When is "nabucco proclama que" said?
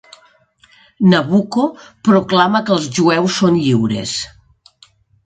1.11-2.73